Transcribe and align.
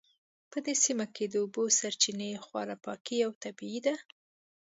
په 0.51 0.57
دې 0.65 0.73
سیمه 0.83 1.05
کې 1.15 1.25
د 1.27 1.35
اوبو 1.43 1.63
سرچینې 1.79 2.31
خورا 2.45 2.75
پاکې 2.85 3.17
او 3.25 3.31
طبیعي 3.43 3.79
دي 3.85 3.95